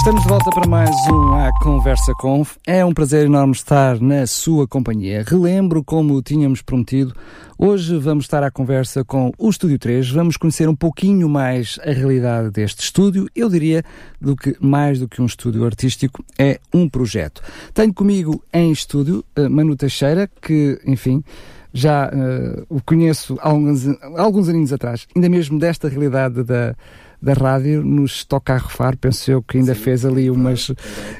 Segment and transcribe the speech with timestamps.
[0.00, 2.42] Estamos de volta para mais um A Conversa Com.
[2.66, 5.22] É um prazer enorme estar na sua companhia.
[5.26, 7.14] Relembro, como tínhamos prometido,
[7.58, 10.10] hoje vamos estar à conversa com o Estúdio 3.
[10.10, 13.28] Vamos conhecer um pouquinho mais a realidade deste estúdio.
[13.36, 13.84] Eu diria
[14.18, 17.42] do que mais do que um estúdio artístico, é um projeto.
[17.74, 21.22] Tenho comigo em estúdio uh, Manu Teixeira, que, enfim,
[21.74, 26.74] já uh, o conheço há alguns, há alguns aninhos atrás, ainda mesmo desta realidade da
[27.20, 30.72] da rádio nos toca a refar, penso eu que ainda Sim, fez ali umas,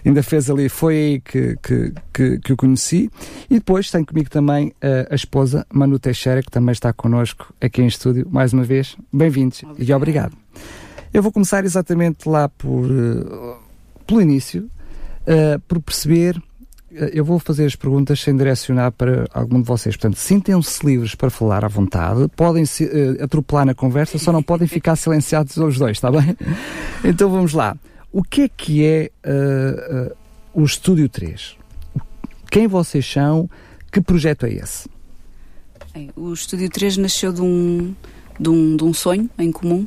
[0.04, 3.10] ainda fez ali, foi aí que, que, que, que o conheci.
[3.50, 7.82] E depois tenho comigo também uh, a esposa Manu Teixeira, que também está connosco aqui
[7.82, 8.96] em estúdio, mais uma vez.
[9.12, 10.36] Bem-vindos e obrigado.
[11.12, 13.56] Eu vou começar exatamente lá por, uh,
[14.06, 14.70] pelo início,
[15.22, 16.49] uh, por perceber eh,
[16.90, 19.96] eu vou fazer as perguntas sem direcionar para algum de vocês.
[19.96, 24.42] Portanto, sintem-se livres para falar à vontade, podem se, uh, atropelar na conversa, só não
[24.42, 26.36] podem ficar silenciados os dois, está bem?
[27.04, 27.76] Então vamos lá.
[28.12, 31.56] O que é que é uh, uh, o Estúdio 3?
[32.50, 33.48] Quem vocês são?
[33.92, 34.88] Que projeto é esse?
[36.16, 37.94] O Estúdio 3 nasceu de um,
[38.38, 39.86] de um, de um sonho em comum,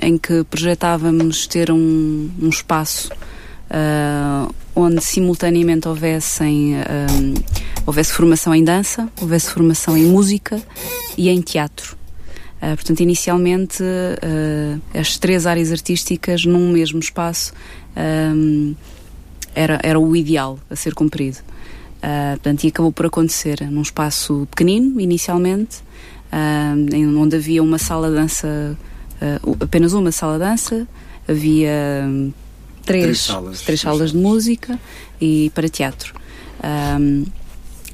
[0.00, 3.10] em que projetávamos ter um, um espaço
[3.72, 7.34] uh, onde simultaneamente houvessem, um,
[7.86, 10.60] houvesse formação em dança, houvesse formação em música
[11.16, 11.96] e em teatro.
[12.58, 17.52] Uh, portanto, inicialmente, uh, as três áreas artísticas num mesmo espaço
[17.96, 18.74] um,
[19.54, 21.38] era, era o ideal a ser cumprido.
[21.98, 25.78] Uh, portanto, e acabou por acontecer num espaço pequenino, inicialmente,
[26.32, 28.76] uh, onde havia uma sala de dança,
[29.60, 30.88] apenas uma sala de dança,
[31.28, 32.08] havia
[32.82, 34.78] três, três salas, três salas de música
[35.20, 36.14] e para teatro.
[36.62, 37.24] Um,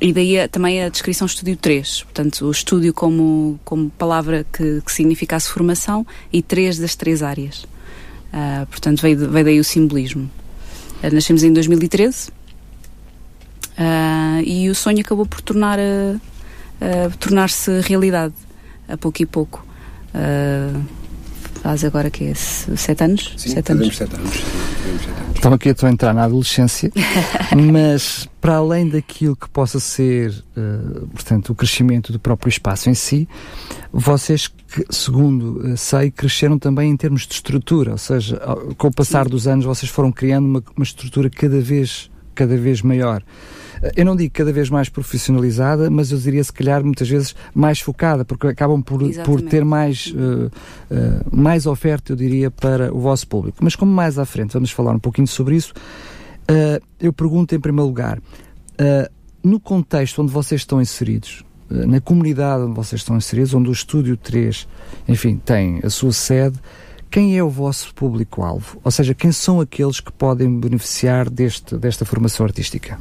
[0.00, 4.92] e daí também a descrição estúdio 3, portanto, o estúdio como, como palavra que, que
[4.92, 7.64] significasse formação e três das três áreas.
[8.32, 10.30] Uh, portanto, veio, veio daí o simbolismo.
[11.02, 12.32] Uh, nascemos em 2013 uh,
[13.76, 15.78] ah, e o sonho acabou por tornar
[17.18, 18.34] tornar-se realidade
[18.88, 19.66] a pouco e pouco.
[21.62, 23.34] Faz agora que é sete anos?
[23.36, 23.96] Sim, sete anos.
[23.96, 24.32] Sete anos.
[25.34, 26.90] Estava aqui a entrar na adolescência,
[27.72, 32.94] mas para além daquilo que possa ser, uh, portanto, o crescimento do próprio espaço em
[32.94, 33.28] si,
[33.92, 34.50] vocês,
[34.90, 38.36] segundo uh, sei, cresceram também em termos de estrutura, ou seja,
[38.76, 39.30] com o passar Sim.
[39.30, 43.22] dos anos vocês foram criando uma, uma estrutura cada vez, cada vez maior
[43.96, 47.80] eu não digo cada vez mais profissionalizada, mas eu diria se calhar muitas vezes mais
[47.80, 50.50] focada, porque acabam por, por ter mais, uh, uh,
[51.36, 53.58] mais oferta, eu diria, para o vosso público.
[53.60, 55.72] Mas como mais à frente vamos falar um pouquinho sobre isso,
[56.50, 58.20] uh, eu pergunto em primeiro lugar,
[59.42, 64.16] no contexto onde vocês estão inseridos, na comunidade onde vocês estão inseridos, onde o Estúdio
[64.16, 64.68] 3,
[65.08, 66.58] enfim, tem a sua sede,
[67.10, 68.78] quem é o vosso público-alvo?
[68.84, 72.98] Ou seja, quem são aqueles que podem beneficiar deste, desta formação artística?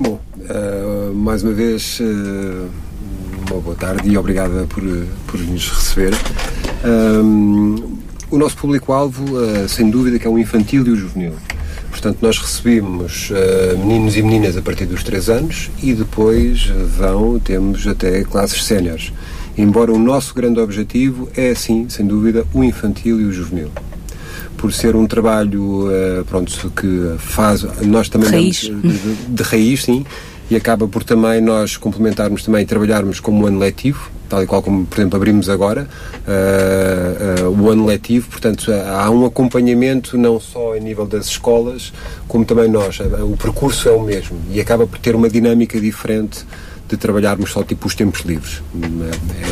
[0.00, 2.68] Bom, uh, mais uma vez, uh,
[3.50, 4.82] uma boa tarde e obrigada por,
[5.26, 6.14] por nos receber.
[6.84, 7.98] Um, eh,
[8.30, 11.32] o nosso público-alvo, uh, sem dúvida, que é o infantil e o juvenil.
[11.90, 13.32] Portanto, nós recebemos
[13.78, 16.66] meninos e meninas a partir dos 3 anos e depois
[16.96, 19.12] vão, temos até classes séniores.
[19.56, 23.70] Embora o nosso grande objetivo é, sim, sem dúvida, o infantil e o juvenil
[24.58, 27.62] por ser um trabalho uh, pronto, que faz.
[27.86, 28.56] Nós também raiz.
[28.56, 30.04] De, de, de, raiz, sim,
[30.50, 34.46] e acaba por também nós complementarmos também e trabalharmos como um ano letivo, tal e
[34.46, 35.88] qual como, por exemplo, abrimos agora
[36.26, 38.28] uh, uh, o ano letivo.
[38.28, 41.92] Portanto, há um acompanhamento não só a nível das escolas,
[42.26, 42.98] como também nós.
[43.00, 46.44] O percurso é o mesmo e acaba por ter uma dinâmica diferente
[46.88, 48.62] de trabalharmos só tipo os tempos livres.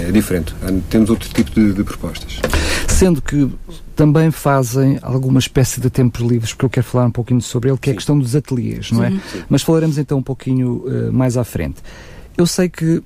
[0.03, 0.55] É, é diferente.
[0.89, 2.41] Temos outro tipo de, de, propostas.
[2.97, 3.51] Sendo que
[3.95, 7.79] também fazem alguma espécie de tempos livres, porque eu quero falar um pouquinho sobre ele,
[7.79, 7.91] que Sim.
[7.91, 9.11] é a questão dos ateliês, não é?
[9.11, 9.43] Sim.
[9.51, 11.83] Mas falaremos então um pouquinho uh, mais à frente.
[12.37, 13.05] Eu sei que uh,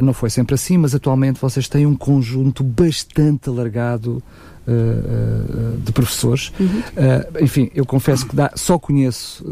[0.00, 4.22] não foi sempre assim, mas atualmente vocês têm um conjunto bastante alargado
[4.64, 6.52] Uh, uh, de professores.
[6.60, 6.66] Uhum.
[6.68, 9.44] Uh, enfim, eu confesso que dá, só conheço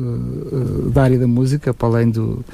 [0.94, 2.44] da área da música, para além do,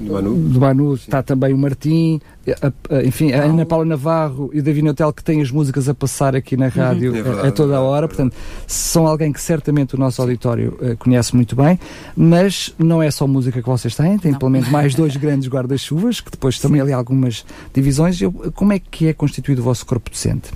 [0.00, 2.20] do Manu, do Manu está também o Martim,
[2.62, 5.88] a, a, enfim, a Ana Paula Navarro e o David Hotel que têm as músicas
[5.88, 7.18] a passar aqui na rádio uhum.
[7.18, 8.34] é verdade, a, toda a hora, é portanto,
[8.66, 11.78] são alguém que certamente o nosso auditório uh, conhece muito bem,
[12.16, 16.20] mas não é só música que vocês têm, tem pelo menos mais dois grandes guarda-chuvas,
[16.20, 17.44] que depois também ali algumas
[17.74, 18.20] divisões.
[18.20, 20.50] Eu, como é que é constituído o vosso corpo docente?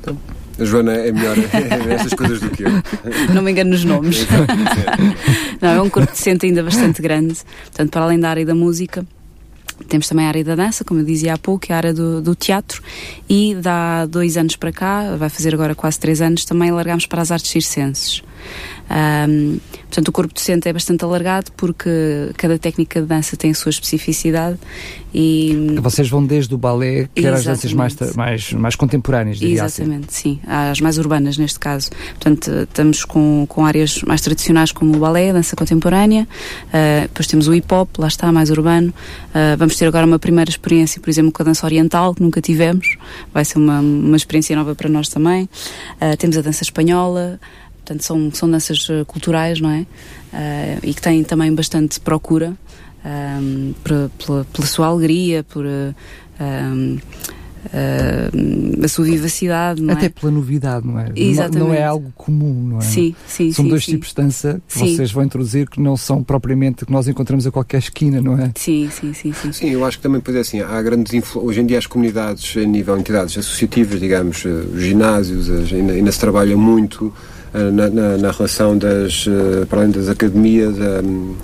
[0.00, 0.16] Então,
[0.58, 1.36] A Joana é melhor
[1.86, 2.70] nestas coisas do que eu.
[3.34, 4.26] Não me engano nos nomes.
[5.60, 7.36] Não, é um corpo docente ainda bastante grande.
[7.64, 9.04] Portanto, para além da área da música,
[9.88, 12.34] temos também a área da dança, como eu dizia há pouco, a área do, do,
[12.34, 12.82] teatro
[13.28, 17.20] e dá dois anos para cá, vai fazer agora quase três anos, também largamos para
[17.20, 18.22] as artes circenses.
[18.90, 23.54] Um, portanto, o corpo docente é bastante alargado porque cada técnica de dança tem a
[23.54, 24.58] sua especificidade
[25.14, 25.76] e...
[25.80, 29.82] Vocês vão desde o balé, que eram as danças mais, mais, mais contemporâneas, diria assim.
[29.82, 30.34] Exatamente, assim.
[30.34, 30.40] sim.
[30.44, 31.90] As mais urbanas, neste caso.
[32.14, 36.26] Portanto, estamos com, com áreas mais tradicionais como o balé, a dança contemporânea,
[36.66, 38.92] uh, depois temos o hip-hop, lá está, mais urbano.
[39.28, 42.40] Uh, vamos ter agora uma primeira experiência, por exemplo, com a dança oriental, que nunca
[42.40, 42.96] tivemos.
[43.32, 45.44] Vai ser uma, uma experiência nova para nós também.
[45.44, 47.38] Uh, temos a dança espanhola,
[47.84, 49.80] Portanto, são, são danças eh, culturais, não é?
[50.32, 52.56] Uh, e que têm também bastante procura
[53.04, 55.66] um, ehm, pela, pela, sua alegria, por.
[55.66, 55.94] Um,
[56.40, 56.98] ehm,
[57.66, 59.82] uh, a sua vivacidade.
[59.82, 60.08] Não Até é?
[60.08, 61.12] pela novidade, não é?
[61.14, 61.58] Exatamente.
[61.58, 62.82] Não, não, é algo comum, não é?
[62.82, 63.52] Sim, sim.
[63.52, 63.92] São sim, dois sim.
[63.92, 64.96] tipos de dança que sim.
[64.96, 68.50] vocês vão introduzir que não são propriamente que nós encontramos a qualquer esquina, não é?
[68.56, 69.32] Sim, sim, sim.
[69.32, 71.44] Sim, sim eu acho que também, pois é assim, há grandes influ...
[71.44, 76.12] hoje em dia as comunidades, a nível de entidades associativas, digamos, os ginásios, ainda, ainda
[76.12, 81.36] se trabalha muito eh, na, na, na, relação das, eh, para além das academias, um,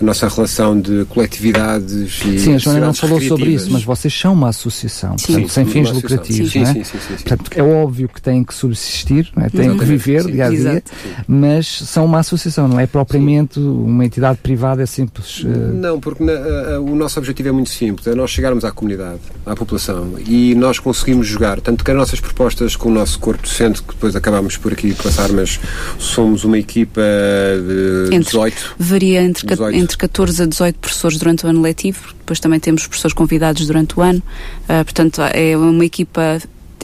[0.00, 1.92] a nossa relação de coletividades
[2.24, 5.32] e Sim, a Joana não falou sobre isso, mas vocês são uma associação, sim.
[5.32, 6.74] portanto, sem fins lucrativos, sim, não é?
[6.74, 9.48] Sim, sim, sim, Portanto, é óbvio que têm que subsistir, é?
[9.48, 10.82] têm que viver dia a dia,
[11.26, 15.42] mas são uma associação, não é propriamente uma entidade privada, é simples.
[15.42, 15.48] Uh...
[15.48, 19.20] Não, porque na, a, o nosso objetivo é muito simples, é nós chegarmos à comunidade,
[19.44, 23.42] à população, e nós conseguimos jogar, tanto que as nossas propostas com o nosso corpo
[23.42, 25.58] docente, que depois acabámos por aqui passar, mas
[25.98, 28.74] somos uma equipa de entre, 18.
[28.78, 32.86] Varia entre, 18 entre 14 a 18 professores durante o ano letivo, depois também temos
[32.86, 34.20] professores convidados durante o ano,
[34.64, 36.40] uh, portanto é uma equipa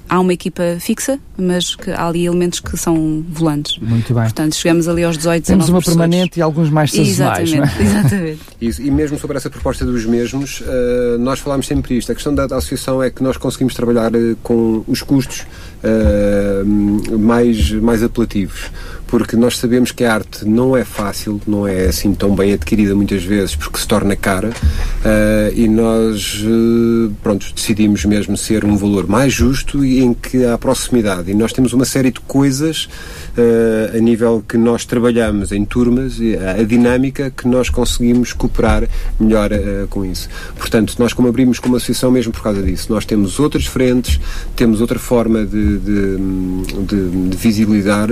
[0.09, 3.79] há uma equipa fixa, mas que há ali elementos que são volantes.
[3.79, 4.25] Muito bem.
[4.25, 6.11] Portanto, chegamos ali aos 18, Temos uma professores.
[6.11, 7.81] permanente e alguns mais sazonais, exatamente, não é?
[8.01, 8.41] Exatamente.
[8.61, 12.13] Isso, e mesmo sobre essa proposta dos mesmos, uh, nós falámos sempre isto.
[12.13, 15.47] A questão da, da, associação é que nós conseguimos trabalhar uh, com os custos
[15.83, 18.71] uh, mais, mais apelativos
[19.13, 22.95] porque nós sabemos que a arte não é fácil, não é assim tão bem adquirida
[22.95, 28.75] muitas vezes, porque se torna cara, uh, e nós, uh, pronto, decidimos mesmo ser um
[28.75, 31.31] valor mais justo e em que há proximidade.
[31.31, 32.89] E nós temos uma série de coisas
[33.37, 36.15] uh, a nível que nós trabalhamos em turmas,
[36.47, 38.89] a, a dinâmica que nós conseguimos cooperar
[39.21, 39.51] melhor
[39.91, 40.27] com isso.
[40.57, 44.19] Portanto, nós como abrimos como associação mesmo por causa disso, nós temos outras frentes,
[44.57, 46.17] temos outra forma de, de,
[46.87, 48.09] de, de visibilizar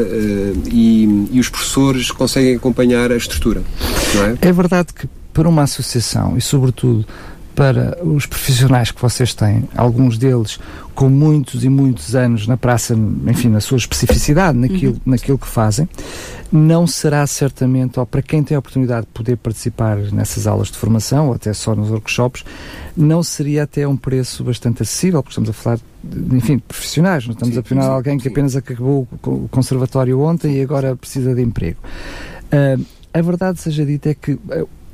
[0.70, 3.62] e e, os professores conseguem acompanhar a estrutura.
[4.14, 4.38] Não é?
[4.40, 7.06] é verdade que para uma associação e, sobretudo,
[7.54, 10.58] para os profissionais que vocês têm, alguns deles
[10.94, 12.94] com muitos e muitos anos na praça,
[13.26, 15.00] enfim, na sua especificidade, naquilo, uhum.
[15.06, 15.88] naquilo que fazem,
[16.52, 20.78] não será certamente, ou para quem tem a oportunidade de poder participar nessas aulas de
[20.78, 22.44] formação, ou até só nos workshops,
[22.96, 27.26] não seria até um preço bastante acessível, porque estamos a falar, de, enfim, de profissionais,
[27.26, 31.34] não estamos sim, a apenas alguém que apenas acabou o conservatório ontem e agora precisa
[31.34, 31.78] de emprego.
[32.46, 34.38] Uh, a verdade seja dita é que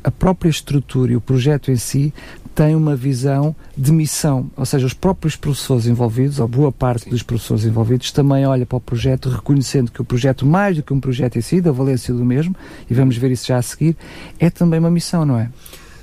[0.06, 2.14] a própria estrutura e o projeto em si
[2.54, 7.10] tem uma visão de missão, ou seja, os próprios professores envolvidos, ou boa parte Sim.
[7.10, 10.94] dos professores envolvidos, também olha para o projeto reconhecendo que o projeto, mais do que
[10.94, 12.54] um projeto em si, da valência do mesmo,
[12.88, 13.96] e vamos ver isso já a seguir,
[14.38, 15.50] é também uma missão, não é?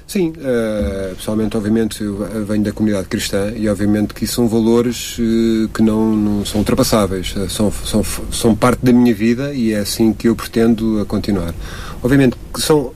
[0.06, 5.70] Sim, uh, pessoalmente, obviamente, eu venho da comunidade cristã e, obviamente, que são valores uh,
[5.74, 9.80] que não, não, são ultrapassáveis, uh, são, são, são parte da minha vida e é
[9.80, 11.56] assim que eu pretendo continuar.
[12.04, 12.92] Obviamente, que são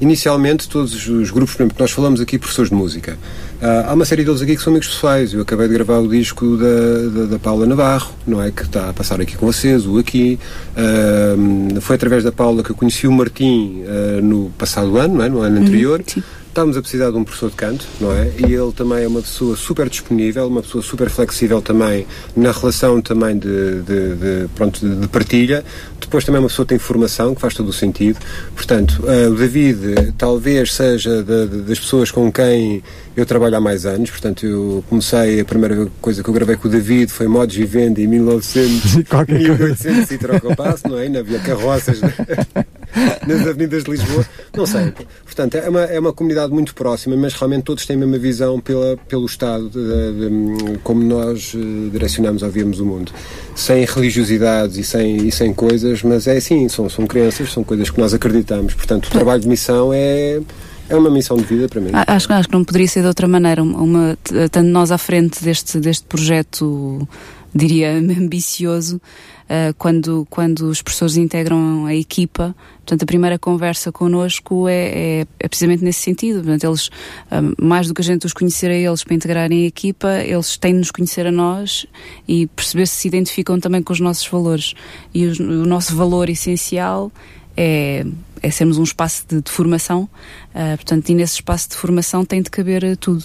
[0.00, 3.18] inicialmente todos os grupos, por exemplo, que nós falamos aqui, professores de música.
[3.60, 5.32] Uh, há uma série deles aqui que são amigos pessoais.
[5.32, 8.50] Eu acabei de gravar o disco da, da, da, Paula Navarro, não é?
[8.50, 10.38] Que está a passar aqui com vocês, o aqui.
[10.76, 15.24] Uh, foi através da Paula que eu conheci o Martim uh, no passado ano, não
[15.24, 15.28] é?
[15.28, 16.02] no ano uhum, anterior.
[16.06, 16.22] Sim
[16.58, 18.32] estamos a precisar de um professor de canto, não é?
[18.36, 23.00] E ele também é uma pessoa super disponível, uma pessoa super flexível também na relação
[23.00, 25.64] também de, de, de pronto, de, de, partilha.
[26.00, 28.18] Depois também é uma pessoa que tem formação, que faz todo o sentido.
[28.56, 32.82] Portanto, uh, o David talvez seja das pessoas com quem
[33.16, 36.66] eu trabalho há mais anos, portanto, eu comecei, a primeira coisa que eu gravei com
[36.66, 41.02] o David foi Modos e Venda em 1900, 1800 e troca o passo, não é?
[41.02, 42.00] Ainda havia carroças
[43.26, 44.26] nas avenidas de Lisboa,
[44.56, 44.92] não sei.
[45.24, 48.60] Portanto, é uma, é uma comunidade muito próxima, mas realmente todos têm a mesma visão
[48.60, 53.12] pela, pelo Estado, de, de, como nós eh, direcionamos ou vemos o mundo.
[53.54, 57.90] Sem religiosidades e sem, e sem coisas, mas é assim, são, são crenças, são coisas
[57.90, 58.74] que nós acreditamos.
[58.74, 60.40] Portanto, o trabalho de missão é
[60.88, 61.90] é uma missão de vida para mim.
[61.92, 63.62] Acho, acho que não poderia ser de outra maneira.
[63.62, 67.06] Uma, estando nós à frente deste, deste projeto
[67.54, 72.54] diria, ambicioso uh, quando, quando os professores integram a equipa.
[72.88, 76.36] Portanto, a primeira conversa connosco é, é, é precisamente nesse sentido.
[76.36, 79.66] Portanto, eles, uh, mais do que a gente os conhecer a eles para integrarem a
[79.66, 81.84] equipa, eles têm de nos conhecer a nós
[82.26, 84.72] e perceber se se identificam também com os nossos valores.
[85.12, 87.12] E o, o nosso valor essencial
[87.54, 88.06] é,
[88.42, 90.08] é sermos um espaço de, de formação,
[90.54, 93.22] uh, portanto, e nesse espaço de formação tem de caber tudo.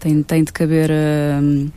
[0.00, 1.70] Tem, tem de caber uh,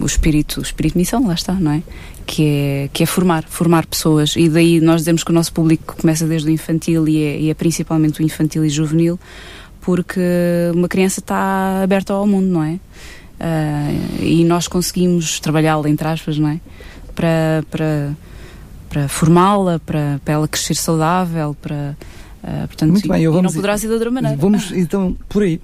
[0.00, 1.82] o espírito, o espírito de missão, lá está, não é?
[2.24, 4.36] Que é, que é formar, formar pessoas.
[4.36, 7.50] E daí nós dizemos que o nosso público começa desde o infantil e é, e
[7.50, 9.18] é principalmente o infantil e juvenil,
[9.80, 10.20] porque
[10.74, 12.78] uma criança está aberta ao mundo, não é?
[13.42, 16.60] Uh, e nós conseguimos trabalhá-la, entre aspas, não é?
[17.14, 18.16] Para, para,
[18.88, 21.96] para formá-la, para, para ela crescer saudável, para.
[22.42, 24.36] Uh, portanto, Muito bem, e, vamos, e não poderá ser de outra maneira.
[24.36, 25.60] Vamos então por aí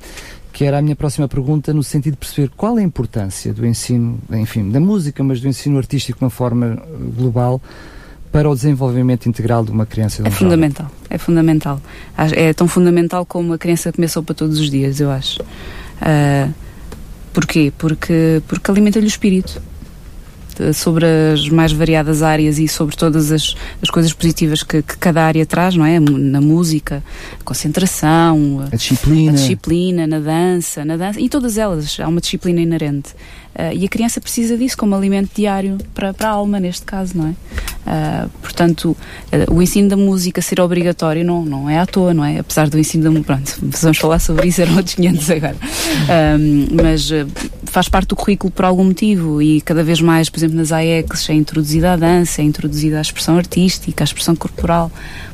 [0.53, 3.67] que era a minha próxima pergunta, no sentido de perceber qual é a importância do
[3.67, 6.87] ensino, enfim, da música, mas do ensino artístico de uma forma eh,
[7.17, 7.61] global
[8.33, 10.23] para o desenvolvimento integral de uma criança.
[10.23, 11.07] De um é fundamental, jovem.
[11.11, 11.81] é fundamental.
[12.33, 15.41] É tão fundamental como a criança comer sopa todos os dias, eu acho.
[15.43, 16.53] Uh,
[17.33, 17.73] porquê?
[17.79, 19.63] Porque, porque alimenta-lhe o espírito
[20.75, 25.25] sobre as mais variadas áreas e sobre todas as, as coisas positivas que, que, cada
[25.25, 25.99] área traz, não é?
[26.01, 27.03] Na música,
[27.41, 32.21] a concentração, a disciplina, a disciplina na dança, na dança, e todas elas, há uma
[32.21, 33.15] disciplina inerente.
[33.55, 37.17] Uh, e a criança precisa disso como alimento diário para, para a alma, neste caso,
[37.17, 37.31] não é?
[37.31, 38.97] Uh, portanto,
[39.33, 42.39] uh, o ensino da música ser obrigatório não, não é à toa, não é?
[42.39, 45.57] Apesar do ensino da música, pronto, vamos falar sobre isso, eram outros 500 agora.
[46.71, 47.11] mas
[47.65, 51.29] faz parte do currículo por algum motivo e cada vez mais, por exemplo, nas AECs
[51.29, 54.91] é introduzida a dança, é introduzida a expressão artística, a expressão corporal,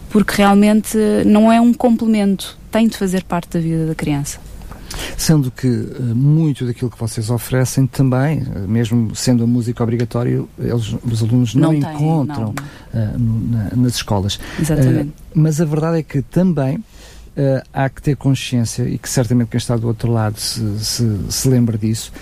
[0.08, 4.38] porque realmente não é um complemento, tem de fazer parte da vida da criança.
[5.16, 10.42] Sendo que uh, muito daquilo que vocês oferecem também, uh, mesmo sendo a música obrigatória,
[10.58, 12.54] eles, os alunos não, não encontram
[12.92, 13.14] não, não.
[13.14, 13.18] Uh,
[13.50, 14.38] na, nas escolas.
[14.60, 15.12] Exatamente.
[15.34, 16.82] mas a verdade é que também
[17.72, 21.48] há que ter consciência, e que certamente quem está do outro lado se, se, se
[21.48, 22.12] lembra disso,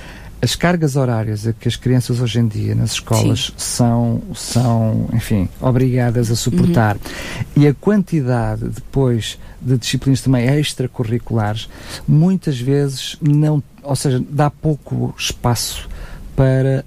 [0.43, 5.49] as cargas horárias a que as crianças hoje em dia nas escolas são, são, enfim,
[5.61, 7.63] obrigadas a suportar uhum.
[7.63, 11.69] e a quantidade depois de disciplinas também extracurriculares,
[12.09, 15.89] muitas vezes não, ou seja, dá pouco espaço
[16.35, 16.85] para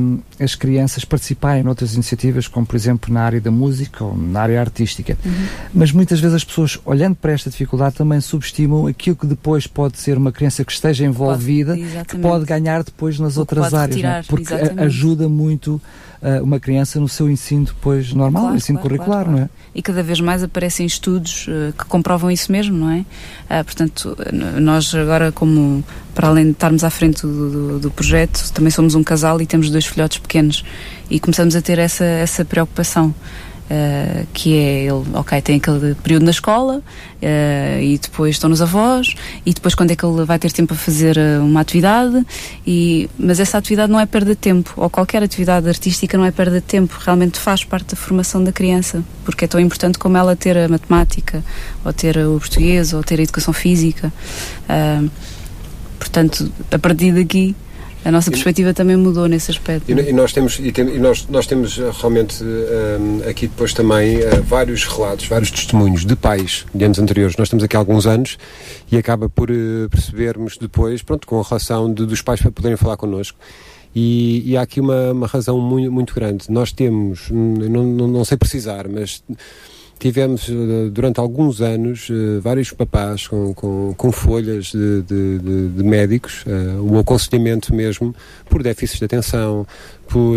[0.00, 4.40] um, as crianças participarem noutras iniciativas, como por exemplo na área da música ou na
[4.40, 5.16] área artística.
[5.24, 5.46] Uhum.
[5.72, 9.98] Mas muitas vezes as pessoas, olhando para esta dificuldade, também subestimam aquilo que depois pode
[9.98, 13.96] ser uma criança que esteja envolvida, pode, que pode ganhar depois nas outras áreas, é?
[13.96, 14.80] retirar, porque exatamente.
[14.80, 15.80] ajuda muito
[16.22, 19.50] uh, uma criança no seu ensino depois normal, claro, ensino claro, curricular, claro, não é?
[19.74, 22.98] E cada vez mais aparecem estudos uh, que comprovam isso mesmo, não é?
[22.98, 24.16] Uh, portanto,
[24.60, 25.84] nós agora, como
[26.18, 29.46] para além de estarmos à frente do, do, do, projeto, também somos um casal e
[29.46, 30.64] temos dois filhotes pequenos
[31.08, 33.14] e começamos a ter essa, essa preocupação.
[33.70, 38.62] Uh, que é ele, ok, tem aquele período na escola uh, e depois estão nos
[38.62, 42.24] avós e depois quando é que ele vai ter tempo a fazer uh, uma atividade
[42.66, 46.30] e, mas essa atividade não é perda de tempo ou qualquer atividade artística não é
[46.30, 50.16] perda de tempo, realmente faz parte da formação da criança, porque é tão importante como
[50.16, 51.44] ela ter a matemática
[51.84, 54.10] ou ter o português ou ter a educação física
[55.98, 57.54] portanto, a partir daqui
[58.04, 59.90] a nossa perspectiva também mudou nesse aspecto.
[59.90, 63.48] E, e nós temos, e, tem, e, nós, nós temos eh, realmente um, eh, aqui
[63.48, 67.36] depois também uh, vários relatos, vários testemunhos de pais de anos anteriores.
[67.36, 68.38] Nós estamos aqui há alguns anos
[68.90, 72.76] e acaba por uh, percebermos depois, pronto, com a relação de, dos pais para poderem
[72.76, 73.38] falar connosco.
[73.94, 76.46] E, e há aqui uma, uma razão muito, muito grande.
[76.48, 79.22] Nós temos, hum, não, não, não sei precisar, mas
[79.98, 85.68] tivemos eh, durante alguns anos eh, vários papás com, com, com folhas de, de, de,
[85.68, 88.14] de médicos, uh, o aconselhamento mesmo
[88.48, 89.66] por déficits de atenção,
[90.08, 90.36] por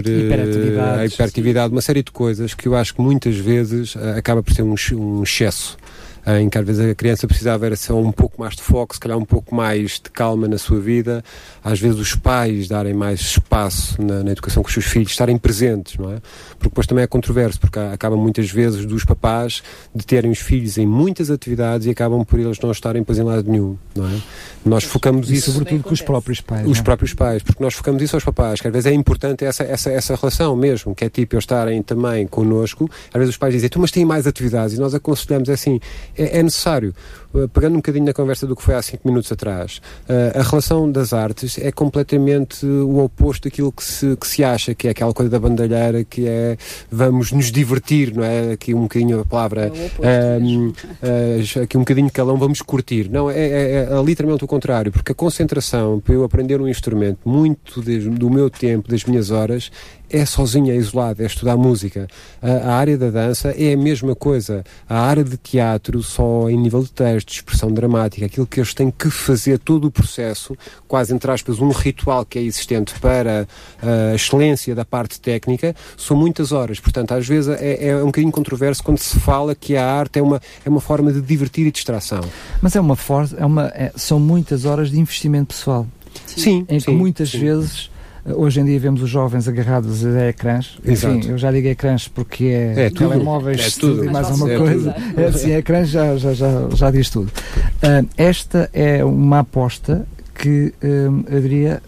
[1.13, 4.75] hiperatividade, uma série de coisas que eu acho que muitas vezes acaba por ser um,
[4.93, 5.77] um excesso
[6.25, 8.99] em que às vezes a criança precisava era só um pouco mais de foco, se
[8.99, 11.23] calhar um pouco mais de calma na sua vida,
[11.63, 15.37] às vezes os pais darem mais espaço na, na educação com os seus filhos, estarem
[15.37, 16.21] presentes, não é?
[16.51, 19.63] Porque depois também é controverso, porque acaba muitas vezes dos papás
[19.93, 23.23] de terem os filhos em muitas atividades e acabam por eles não estarem depois em
[23.23, 24.21] lado nenhum, não é?
[24.63, 25.51] Nós focamos e isso...
[25.51, 26.67] sobretudo com os próprios pais.
[26.67, 26.83] Os é?
[26.83, 29.89] próprios pais, porque nós focamos isso aos papais, que às vezes é importante essa, essa,
[29.89, 33.69] essa relação mesmo, que é tipo eles estarem também connosco, às vezes os pais dizem,
[33.69, 35.79] tu mas têm mais atividades, e nós aconselhamos é assim,
[36.17, 36.93] é, é necessário.
[37.33, 40.43] Uh, pegando um bocadinho na conversa do que foi há cinco minutos atrás, uh, a
[40.43, 44.91] relação das artes é completamente o oposto daquilo que se, que se acha, que é
[44.91, 46.57] aquela coisa da bandalheira, que é
[46.91, 48.51] vamos nos divertir, não é?
[48.51, 53.09] Aqui um bocadinho a palavra, é uh, aqui um bocadinho de calão, vamos curtir.
[53.09, 57.19] Não, é, é, é, literalmente o contrário, porque a concentração para eu aprender um instrumento,
[57.23, 59.71] muito de, do meu tempo, das minhas horas,
[60.11, 62.07] é sozinha, é isolada, é estudar música.
[62.41, 64.63] A, a, área da dança é a mesma coisa.
[64.87, 68.73] A área de teatro, só em nível de texto, de expressão dramática, aquilo que eles
[68.73, 70.55] têm que fazer, todo o processo,
[70.87, 73.47] quase entre aspas, um ritual que é existente para
[73.81, 76.79] a excelência da parte técnica, são muitas horas.
[76.79, 80.21] Portanto, às vezes é, é um bocadinho controverso quando se fala que a arte é
[80.21, 82.21] uma, é uma forma de divertir e distração.
[82.61, 85.87] Mas é uma força, é uma, é, são muitas horas de investimento pessoal.
[86.25, 86.65] Sim.
[86.67, 87.39] Em que muitas sim.
[87.39, 87.89] vezes
[88.25, 90.77] Hoje em dia vemos os jovens agarrados a ecrãs.
[90.85, 91.17] Exato.
[91.17, 94.05] Enfim, eu já digo ecrãs porque é, é telemóveis é tudo.
[94.05, 94.95] e mais alguma é coisa.
[95.17, 97.31] É, assim, ecrãs já, já, já, já diz tudo.
[97.77, 101.81] Uh, esta é uma aposta que, uh, eu diria,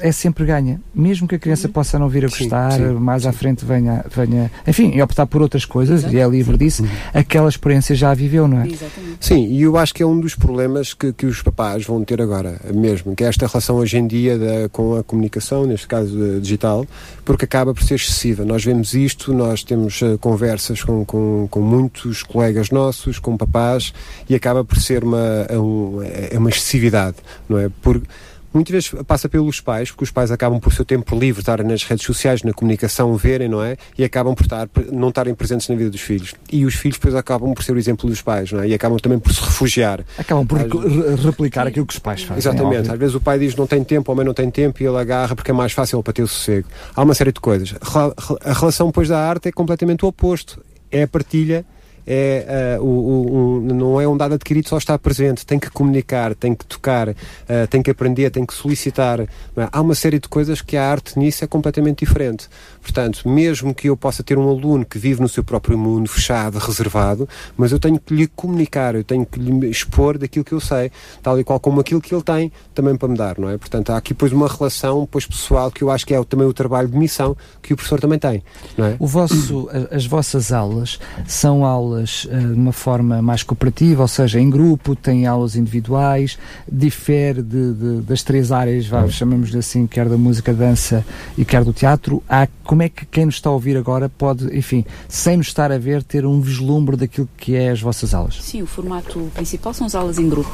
[0.00, 0.80] é sempre ganha.
[0.94, 1.72] Mesmo que a criança uhum.
[1.72, 3.28] possa não vir a gostar, sim, sim, mais sim.
[3.28, 6.14] à frente venha, venha, enfim, e optar por outras coisas, Exato.
[6.14, 6.88] e é livre disso, uhum.
[7.14, 8.66] aquela experiência já a viveu, não é?
[8.66, 9.16] Exatamente.
[9.20, 12.20] Sim, e eu acho que é um dos problemas que, que os papás vão ter
[12.20, 16.40] agora, mesmo, que é esta relação hoje em dia da, com a comunicação, neste caso
[16.40, 16.86] digital,
[17.24, 18.44] porque acaba por ser excessiva.
[18.44, 23.92] Nós vemos isto, nós temos uh, conversas com, com, com, muitos colegas nossos, com papás,
[24.28, 27.16] e acaba por ser uma, uma, é uma excessividade,
[27.48, 27.70] não é?
[27.82, 28.06] Porque
[28.52, 31.84] muitas vezes passa pelos pais, porque os pais acabam por seu tempo livre estarem nas
[31.84, 33.76] redes sociais, na comunicação, verem, não é?
[33.96, 36.34] E acabam por estar, não estarem presentes na vida dos filhos.
[36.50, 38.68] E os filhos depois acabam por ser o exemplo dos pais, não é?
[38.68, 40.04] E acabam também por se refugiar.
[40.16, 41.24] Acabam por Às...
[41.24, 42.38] replicar aquilo que os pais fazem.
[42.38, 42.88] Exatamente.
[42.88, 44.86] É Às vezes o pai diz não tem tempo, a mãe não tem tempo e
[44.86, 46.68] ele agarra porque é mais fácil para ter o sossego.
[46.94, 47.74] Há uma série de coisas.
[48.44, 50.62] A relação depois da arte é completamente o oposto.
[50.90, 51.66] É a partilha
[52.10, 56.34] é, uh, o, o, não é um dado adquirido só estar presente, tem que comunicar,
[56.34, 57.14] tem que tocar, uh,
[57.68, 59.20] tem que aprender, tem que solicitar.
[59.20, 59.28] É?
[59.70, 62.48] Há uma série de coisas que a arte nisso é completamente diferente.
[62.80, 66.56] Portanto, mesmo que eu possa ter um aluno que vive no seu próprio mundo, fechado,
[66.58, 70.60] reservado, mas eu tenho que lhe comunicar, eu tenho que lhe expor daquilo que eu
[70.60, 70.90] sei,
[71.22, 73.58] tal e qual como aquilo que ele tem, também para me dar, não é?
[73.58, 76.54] Portanto, há aqui depois uma relação depois pessoal que eu acho que é também o
[76.54, 78.42] trabalho de missão que o professor também tem,
[78.78, 78.96] não é?
[78.98, 84.40] O vosso, as vossas aulas são aulas uh, de uma forma mais cooperativa, ou seja,
[84.40, 86.38] em grupo, tem aulas individuais,
[86.70, 91.04] difere de, de, das três áreas, vá, chamamos assim, quer da música, dança
[91.36, 92.22] e quer do teatro.
[92.28, 95.72] Há como é que quem nos está a ouvir agora pode, enfim, sem nos estar
[95.72, 98.38] a ver, ter um vislumbre daquilo que é as vossas aulas?
[98.42, 100.50] Sim, o formato principal são as aulas em grupo.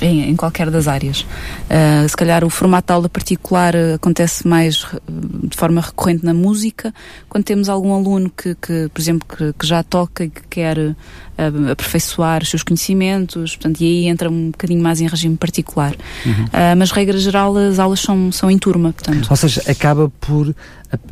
[0.00, 1.22] Em, em, qualquer das áreas.
[1.22, 6.32] Uh, se calhar o formato aula particular uh, acontece mais uh, de forma recorrente na
[6.32, 6.94] música,
[7.28, 10.94] quando temos algum aluno que, que por exemplo, que, que, já toca e que quer
[11.70, 15.94] aperfeiçoar os seus conhecimentos, portanto, e aí entra um bocadinho mais em regime particular.
[16.26, 16.44] Uhum.
[16.76, 19.28] mas, regra geral, as aulas são, são em turma, portanto.
[19.30, 20.54] Ou seja, acaba por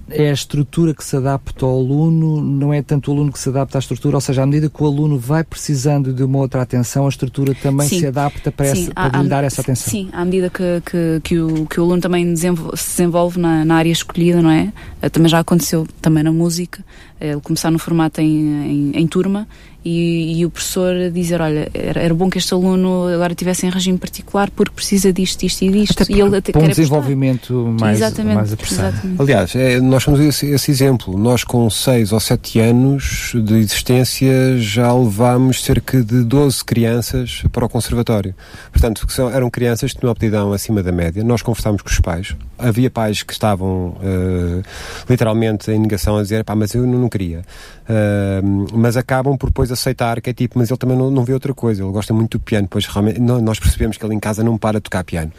[0.08, 3.48] é a estrutura que se adapta ao aluno, não é tanto o aluno que se
[3.48, 6.62] adapta à estrutura, ou seja, à medida que o aluno vai precisando de uma outra
[6.62, 7.98] atenção, a estrutura também sim.
[7.98, 9.90] se adapta para, sim, essa, para lhe dar essa atenção.
[9.90, 13.64] Sim, à medida que, que, que, o, que o aluno também desenvolve, se desenvolve na,
[13.64, 14.72] na área escolhida, não é?
[15.02, 16.82] Eh, também já aconteceu também na música,
[17.20, 19.46] ele começar no formato em, em, em turma
[19.88, 23.70] e, e, o professor dizer, olha, era, era, bom que este aluno agora tivesse em
[23.70, 26.02] regime particular porque precisa disto, isto e disto.
[26.02, 28.88] Até e ele até um desenvolvimento mais, exatamente, mais apressado.
[28.88, 29.22] Exatamente.
[29.22, 31.16] Aliás, é, nós temos esse, esse, exemplo.
[31.16, 37.64] Nós com 6 ou 7 anos de existência já levámos cerca de 12 crianças para
[37.64, 38.34] o conservatório.
[38.72, 41.22] Portanto, são, eram crianças que tinham aptidão acima da média.
[41.22, 42.34] Nós conversámos com os pais.
[42.58, 44.62] Havia pais que estavam uh,
[45.08, 47.44] literalmente em negação a dizer, pá, mas eu não, não queria.
[47.88, 51.32] Uh, mas acabam por depois aceitar que é tipo, mas ele também não, não vê
[51.32, 54.42] outra coisa, ele gosta muito do piano, pois realmente nós percebemos que ele em casa
[54.42, 55.32] não para de tocar piano.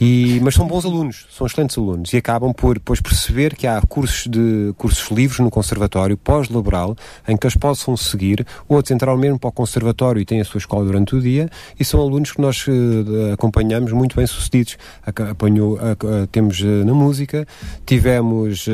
[0.00, 3.80] E, mas são bons alunos, são excelentes alunos e acabam por depois perceber que há
[3.80, 9.38] cursos de cursos livres no conservatório pós-laboral em que eles possam seguir, outros entraram mesmo
[9.38, 12.40] para o conservatório e têm a sua escola durante o dia e são alunos que
[12.40, 14.76] nós uh, acompanhamos muito bem sucedidos.
[15.30, 17.46] Apanhou, uh, temos uh, na música,
[17.84, 18.66] tivemos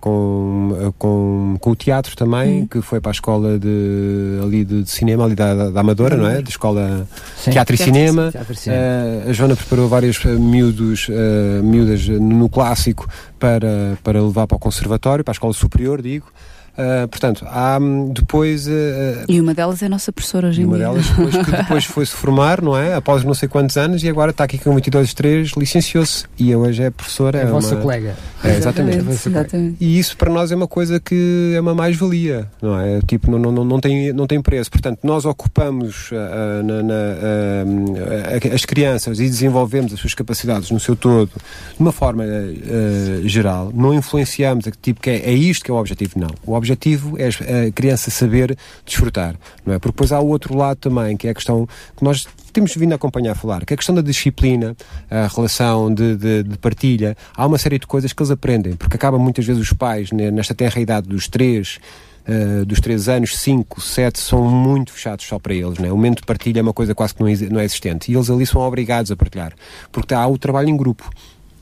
[0.00, 2.66] com, com, com o teatro também, uhum.
[2.66, 6.28] que foi para a escola de, ali de, de cinema, ali da, da Amadora, não
[6.28, 6.42] é?
[6.42, 7.06] Da escola
[7.36, 7.50] Sim.
[7.50, 8.30] Teatro e Cinema.
[8.30, 8.82] Teatro e cinema.
[9.28, 15.24] a Joana preparou vários miúdos, uh, miúdas no clássico para, para levar para o conservatório,
[15.24, 16.26] para a escola superior, digo.
[16.76, 18.66] Uh, portanto, há hum, depois.
[18.66, 20.86] Uh, e uma delas é a nossa professora hoje em Uma dia.
[20.86, 22.94] delas depois, que depois foi-se formar, não é?
[22.94, 26.82] Após não sei quantos anos e agora está aqui com 22, 3, licenciou-se e hoje
[26.82, 27.38] é professora.
[27.38, 27.80] É, é a vossa uma...
[27.80, 28.14] colega.
[28.44, 28.98] É, exatamente.
[28.98, 29.76] Exatamente, exatamente.
[29.80, 33.00] E isso para nós é uma coisa que é uma mais-valia, não é?
[33.06, 34.70] Tipo, não, não, não, tem, não tem preço.
[34.70, 40.78] Portanto, nós ocupamos uh, na, na, uh, as crianças e desenvolvemos as suas capacidades no
[40.78, 41.30] seu todo
[41.74, 43.70] de uma forma uh, geral.
[43.74, 46.28] Não influenciamos, tipo, que é, é isto que é o objetivo, não.
[46.44, 49.78] O objetivo é a criança saber desfrutar, não é?
[49.78, 52.92] Porque depois há o outro lado também, que é a questão que nós temos vindo
[52.92, 54.76] a acompanhar a falar, que é a questão da disciplina,
[55.10, 58.96] a relação de, de, de, partilha, há uma série de coisas que eles aprendem, porque
[58.96, 61.78] acabam muitas vezes os pais, nesta tenra idade dos três,
[62.26, 65.92] uh, dos três anos, cinco, sete, são muito fechados só para eles, né?
[65.92, 68.30] o momento de partilha é uma coisa quase que não não é existente, e eles
[68.30, 69.52] ali são obrigados a partilhar,
[69.92, 71.10] porque há o trabalho em grupo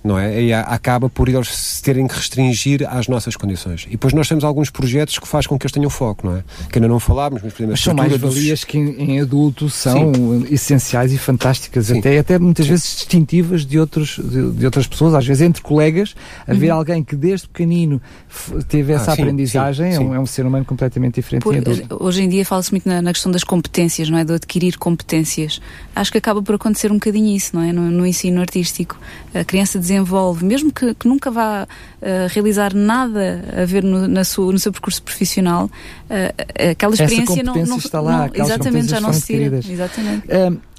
[0.05, 0.43] não é?
[0.43, 3.87] E acaba por eles se terem que restringir às nossas condições.
[3.89, 6.45] E depois nós temos alguns projetos que faz com que eles tenham foco, não é?
[6.71, 8.65] Que ainda não falámos, mas, por exemplo, mas são mais valias dos...
[8.65, 10.47] que em, em adulto são Sim.
[10.51, 12.73] essenciais e fantásticas, até, até muitas Sim.
[12.73, 16.15] vezes distintivas de, outros, de, de, outras pessoas, às vezes entre colegas,
[16.47, 16.77] haver uhum.
[16.77, 18.01] alguém que desde pequenino
[18.69, 21.43] teve essa ah, aprendizagem sim, é, um, é, um, ser humano completamente diferente.
[21.43, 21.55] Por,
[22.05, 24.25] hoje em dia fala-se muito na, na, questão das competências, não é?
[24.25, 25.61] Do adquirir competências.
[25.95, 27.73] Acho que acaba por acontecer um bocadinho isso, não é?
[27.73, 28.99] No, no ensino artístico.
[29.33, 29.94] A criança desenvolve,
[30.41, 34.73] mesmo que, que nunca vá uh, realizar nada a ver no, na sua, no seu
[34.73, 39.57] percurso profissional, uh, aquela experiência não, não, está lá, não exatamente já não se tira.
[39.57, 40.27] Exatamente.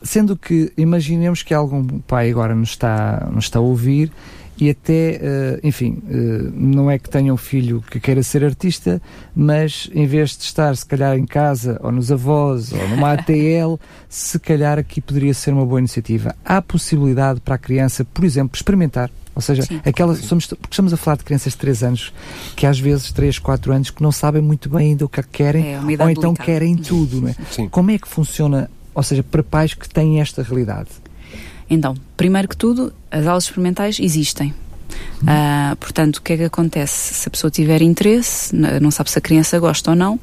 [0.03, 4.11] Sendo que imaginemos que algum pai agora nos está, nos está a ouvir
[4.57, 9.01] e até, uh, enfim, uh, não é que tenha um filho que queira ser artista,
[9.35, 13.77] mas em vez de estar se calhar em casa ou nos avós ou numa ATL,
[14.07, 16.35] se calhar aqui poderia ser uma boa iniciativa.
[16.43, 19.11] Há possibilidade para a criança, por exemplo, experimentar.
[19.35, 19.81] Ou seja, Sim.
[19.85, 22.13] aquelas, somos, porque estamos a falar de crianças de 3 anos,
[22.55, 25.73] que às vezes 3, 4 anos, que não sabem muito bem ainda o que querem,
[25.73, 26.43] é, ou então delicada.
[26.45, 27.21] querem tudo.
[27.21, 27.35] Não é?
[27.69, 30.87] Como é que funciona, ou seja, para pais que têm esta realidade?
[31.69, 34.53] Então, primeiro que tudo, as aulas experimentais existem.
[35.21, 37.13] Uh, portanto, o que é que acontece?
[37.13, 40.19] Se a pessoa tiver interesse, não sabe se a criança gosta ou não, uh,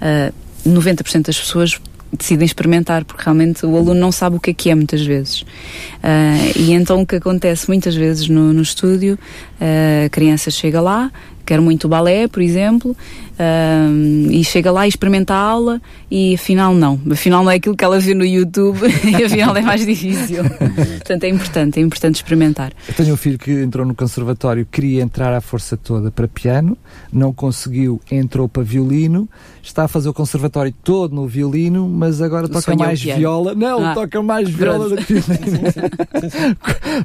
[0.00, 0.32] ah,
[0.66, 1.80] 90% das pessoas
[2.16, 5.42] decidem experimentar, porque realmente o aluno não sabe o que é que é muitas vezes.
[5.42, 9.18] Uh, e então o que acontece muitas vezes no, no estúdio,
[9.60, 11.10] a criança chega lá,
[11.44, 12.96] quer muito balé, por exemplo,
[13.38, 17.00] um, e chega lá e experimenta a aula e afinal não.
[17.10, 20.44] Afinal não é aquilo que ela vê no YouTube e afinal é mais difícil.
[20.98, 22.72] Portanto, é importante, é importante experimentar.
[22.86, 26.76] Eu tenho um filho que entrou no conservatório, queria entrar à força toda para piano,
[27.12, 29.28] não conseguiu, entrou para violino,
[29.62, 33.54] está a fazer o conservatório todo no violino, mas agora toca mais viola.
[33.54, 35.60] Não, ah, toca mais viola do que violino.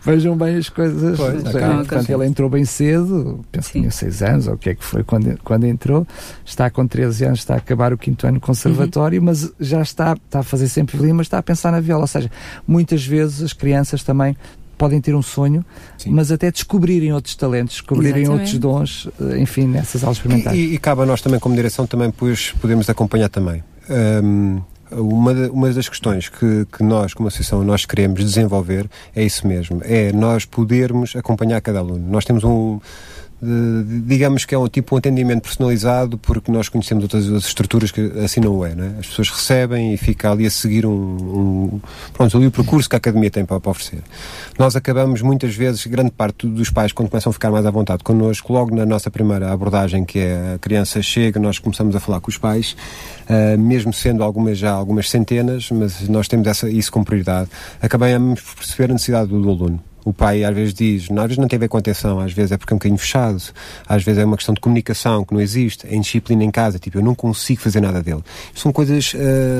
[0.03, 1.17] Vejam bem as coisas.
[1.17, 1.61] Pois, okay.
[1.61, 4.83] Portanto, ele entrou bem cedo, penso que tinha 6 anos, ou o que é que
[4.83, 6.05] foi quando, quando entrou
[6.45, 9.25] está com 13 anos, está a acabar o quinto ano no conservatório, uhum.
[9.25, 12.01] mas já está, está a fazer sempre violino, mas está a pensar na viola.
[12.01, 12.31] Ou seja,
[12.67, 14.35] muitas vezes as crianças também
[14.77, 15.63] podem ter um sonho,
[15.97, 16.11] Sim.
[16.11, 18.55] mas até descobrirem outros talentos, descobrirem Exatamente.
[18.55, 20.55] outros dons, eh, enfim, nessas aulas experimentais.
[20.55, 23.61] E, e, e, cabe a nós também, como direção, também pois, podemos acompanhar também.
[24.23, 29.45] Um, uma, uma das questões que, que nós, como associação, nós queremos desenvolver é isso
[29.45, 32.09] mesmo, é nós podermos acompanhar cada aluno.
[32.09, 32.79] Nós temos um
[33.41, 38.41] digamos que é um tipo de atendimento personalizado porque nós conhecemos outras, estruturas que assim
[38.41, 38.87] não é, não é?
[38.99, 42.95] As pessoas recebem e fica ali a seguir um, um pronto, ali o percurso que
[42.95, 43.99] a academia tem para, para, oferecer.
[44.57, 48.03] Nós acabamos muitas vezes, grande parte dos pais, quando começam a ficar mais à vontade
[48.03, 52.19] connosco, logo na nossa primeira abordagem, que é a criança chega, nós começamos a falar
[52.19, 52.75] com os pais,
[53.29, 57.49] uh, mesmo sendo algumas já algumas centenas, mas nós temos essa, isso com prioridade,
[57.81, 61.37] acabamos por perceber a necessidade do, do aluno o pai às vezes diz, às vezes
[61.37, 63.41] não tem a ver com atenção, às vezes é porque é um bocadinho fechado,
[63.87, 66.97] às vezes é uma questão de comunicação que não existe, é indisciplina em casa, tipo,
[66.97, 68.23] eu não consigo fazer nada dele.
[68.53, 69.17] São coisas uh,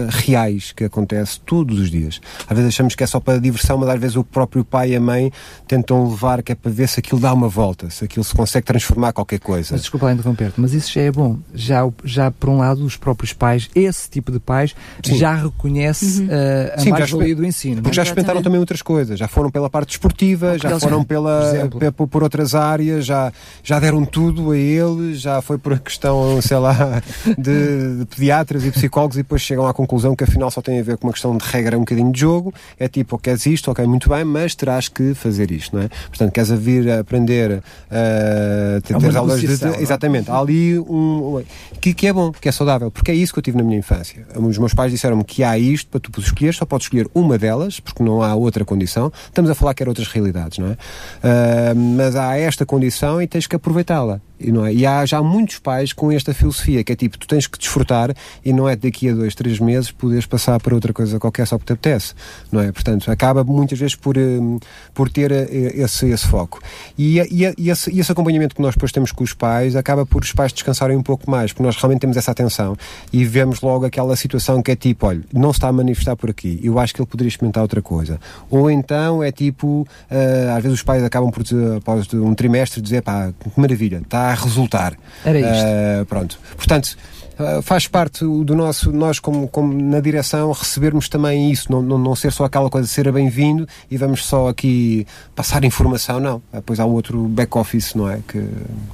[0.10, 2.20] reais que acontecem todos os dias.
[2.48, 4.96] Às vezes achamos que é só para diversão, mas às vezes o próprio pai e
[4.96, 5.32] a mãe
[5.68, 8.66] tentam levar que é para ver se aquilo dá uma volta, se aquilo se consegue
[8.66, 9.70] transformar qualquer coisa.
[9.72, 11.38] Mas desculpa lá interromper-te, mas isso já é bom.
[11.54, 15.18] Já, já por um lado, os próprios pais, esse tipo de pais, Sim.
[15.18, 16.28] já reconhece uhum.
[16.28, 17.82] uh, a mais-valia do ensino.
[17.82, 19.90] Porque já experimentaram também outras coisas, já foram pela parte
[20.36, 23.32] já foram pela, por, por, outras áreas, já,
[23.64, 27.02] já deram tudo a ele, já foi por a questão, sei lá,
[27.38, 30.84] de, de, pediatras e psicólogos e depois chegam à conclusão que afinal só tem a
[30.84, 33.86] ver com uma questão de regra um bocadinho de jogo, é tipo, queres isto, ok,
[33.86, 35.90] muito bem, mas terás que fazer isto, não é?
[36.08, 39.82] Portanto, queres a vir a aprender uh, ter, ter aulas de, de, é?
[39.82, 41.44] Exatamente, há ali um,
[41.80, 43.78] que, que é bom, que é saudável, porque é isso que eu tive na minha
[43.78, 44.26] infância.
[44.36, 47.80] Os meus pais disseram-me que há isto para tu escolher, só podes escolher uma delas,
[47.80, 49.12] porque não há outra condição.
[49.26, 50.19] Estamos a falar que era outras realidades,
[50.60, 50.72] não é?
[50.72, 54.22] Uh, mas há esta condição e tens que aproveitá-la.
[54.42, 54.74] Não é?
[54.74, 58.14] e há já muitos pais com esta filosofia, que é tipo, tu tens que desfrutar
[58.44, 61.58] e não é daqui a dois, três meses poderes passar para outra coisa qualquer só
[61.58, 62.14] porque te apetece,
[62.52, 62.72] não é?
[62.72, 64.60] Portanto, acaba muitas vezes por, um,
[64.94, 66.62] por ter uh, esse, esse foco.
[66.98, 70.24] E, e, e, esse, esse acompanhamento que nós depois temos com os pais acaba por
[70.24, 72.78] os pais descansarem um pouco mais, porque nós realmente temos essa atenção
[73.12, 76.30] e vemos logo aquela situação que é tipo, olha, não se está a manifestar por
[76.30, 78.20] aqui, eu acho que ele poderia experimentar outra coisa.
[78.50, 81.44] Ou então é tipo, uh, às vezes os pais acabam por,
[81.78, 84.94] após um trimestre, dizer, pá, que maravilha, está a resultar.
[85.26, 85.52] Era isto.
[85.52, 86.40] Uh, pronto.
[86.56, 86.98] Portanto,
[87.40, 91.98] uh, faz parte do nosso, nós como, como na direção, recebermos também isso, não, não,
[91.98, 96.42] não ser só aquela coisa de ser bem-vindo e vamos só aqui passar informação, não.
[96.54, 98.20] Depois há um outro back-office, não é?
[98.28, 98.46] Que,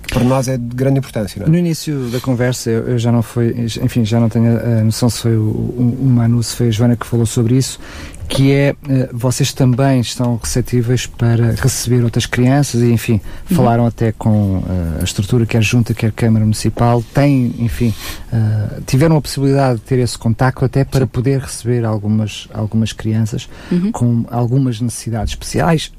[0.08, 1.44] que, para nós é de grande importância.
[1.44, 1.48] É?
[1.48, 5.10] No início da conversa, eu, eu, já não foi, enfim, já não tenho a noção
[5.10, 7.80] se foi o, o, o Manu, se foi a Joana que falou sobre isso,
[8.28, 13.56] que é eh, vocês também estão receptíveis para receber outras crianças e enfim uhum.
[13.56, 17.94] falaram até com uh, a estrutura quer junta quer câmara municipal têm enfim
[18.34, 23.48] uh, tiveram a possibilidade de ter esse contacto até para poder receber algumas algumas crianças
[23.72, 23.92] uhum.
[23.92, 25.92] com algumas necessidades especiais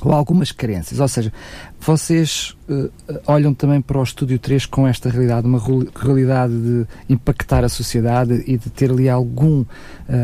[0.00, 1.00] ou algumas carências.
[1.00, 1.32] Ou seja,
[1.80, 2.90] vocês uh,
[3.26, 5.62] olham também para o Estúdio 3 com esta realidade, uma
[5.94, 9.66] realidade de impactar a sociedade e de ter ali algum, uh,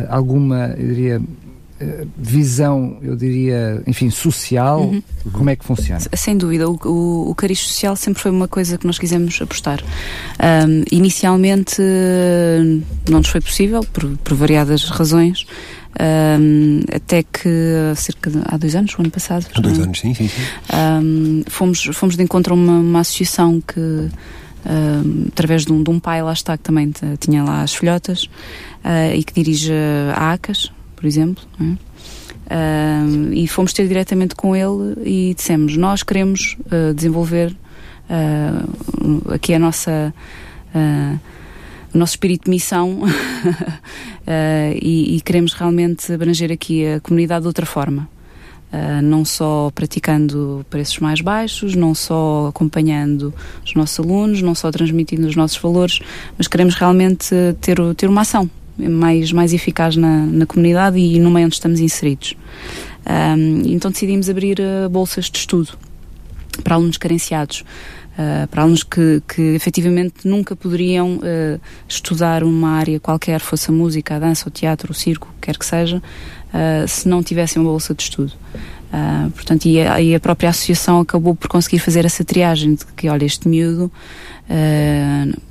[0.09, 5.03] alguma, eu diria, uh, visão, eu diria, enfim, social, uhum.
[5.33, 6.01] como é que funciona?
[6.15, 9.83] Sem dúvida, o, o, o cariz social sempre foi uma coisa que nós quisemos apostar.
[10.41, 11.81] Um, inicialmente
[13.09, 15.47] não nos foi possível, por, por variadas razões,
[15.99, 17.49] um, até que
[17.97, 19.47] cerca de, há dois anos, o ano passado.
[19.55, 20.29] Há dois anos, sim, sim.
[20.29, 20.43] sim.
[20.73, 24.09] Um, fomos, fomos de encontro a uma, uma associação que,
[25.29, 28.25] através de um, de um, pai, lá está, que também tinha lá as filhotas
[28.85, 29.73] uh, e que dirige
[30.15, 31.45] a ACAS, por exemplo.
[31.61, 37.57] Uh, e fomos ter diretamente com ele e dissemos: Nós queremos uh, desenvolver
[38.11, 40.13] uh, aqui a nossa
[41.95, 43.07] o nosso espírito de missão uh,
[44.81, 48.09] e, e, queremos realmente abranger aqui a comunidade de outra forma.
[48.73, 54.71] Uh, não só praticando preços mais baixos, não só acompanhando os nossos alunos, não só
[54.71, 55.99] transmitindo os nossos valores,
[56.39, 58.49] mas queremos realmente ter, ter uma ação
[58.79, 62.37] mais, mais eficaz na, na comunidade e no meio onde estamos inseridos.
[63.05, 64.59] Um, então decidimos abrir
[64.91, 65.77] bolsas de estudo
[66.63, 67.65] para alunos carenciados.
[68.21, 73.73] Uh, para alunos que, que efetivamente nunca poderiam uh, estudar uma área qualquer, fosse a
[73.73, 76.03] música, a dança, o teatro, o circo, quer que seja,
[76.53, 78.33] uh, se não tivessem uma bolsa de estudo.
[79.35, 83.09] portanto, e a, e a, própria associação acabou por conseguir fazer essa triagem de que,
[83.09, 83.91] olha, este miúdo,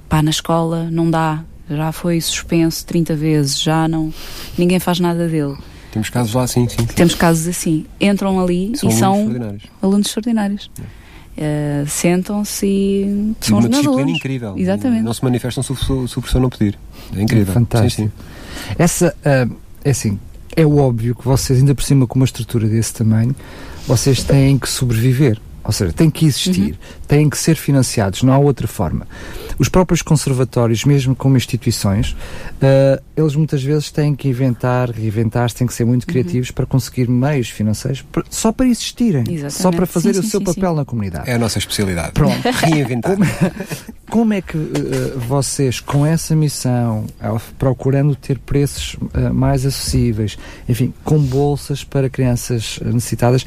[0.07, 4.13] pá, na escola não dá, já foi suspenso 30 vezes, já não,
[4.55, 5.57] ninguém faz nada dele.
[5.91, 6.77] Temos casos lá assim, sim.
[6.77, 6.85] sim.
[6.85, 7.85] Temos casos assim.
[7.99, 9.63] Entram ali são e são extraordinários.
[9.81, 10.71] alunos extraordinários.
[10.79, 10.98] É.
[11.39, 14.57] Uh, sentam-se e são uma disciplina incrível.
[14.57, 15.03] Exatamente.
[15.03, 16.77] Não se manifestam se o professor não pedir.
[17.15, 17.53] É incrível.
[17.53, 18.01] Fantástico.
[18.03, 18.73] Sim, sim.
[18.77, 20.19] Essa, uh, é assim,
[20.53, 23.33] é óbvio que vocês, ainda por cima com uma estrutura desse tamanho,
[23.87, 25.39] vocês têm que sobreviver.
[25.69, 26.77] Ou seja, têm que existir, uhum.
[27.07, 29.07] têm que ser financiados, não há outra forma.
[29.59, 35.67] Os próprios conservatórios, mesmo como instituições, uh, eles muitas vezes têm que inventar, reinventar, têm
[35.67, 36.07] que ser muito uhum.
[36.07, 36.55] criativos uhum.
[36.55, 39.53] para conseguir meios financeiros para, só para existirem, Exatamente.
[39.53, 41.29] só para fazer sim, o sim, seu sim, papel na comunidade.
[41.29, 42.13] É a nossa especialidade.
[42.13, 42.41] Pronto.
[42.65, 43.15] Reinventar.
[43.15, 43.25] Como,
[44.09, 47.05] como, é que uh, vocês, com essa missão,
[47.59, 50.35] procurando ter preços uh, mais acessíveis,
[50.67, 53.45] enfim, com bolsas para crianças necessitadas,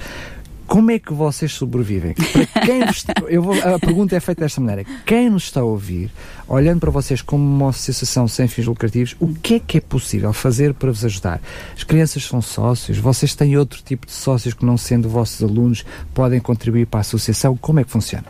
[0.73, 2.15] como é que vocês sobrevivem?
[2.15, 2.81] Para quem
[3.29, 4.89] eu vou, a pergunta é feita desta maneira.
[5.05, 6.11] Quem nos está a ouvir,
[6.49, 10.33] olhando para vocês como uma associação sem fins lucrativos, o que é que é possível
[10.33, 11.43] fazer para vos ajudar?
[11.77, 15.85] As crianças são sócios, vocês têm outro tipo de sócios que não sendo vossos alunos
[16.15, 17.55] podem contribuir para a associação.
[17.55, 18.25] Como é que funciona?